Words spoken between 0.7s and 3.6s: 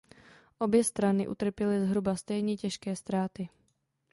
strany utrpěly zhruba stejně těžké ztráty.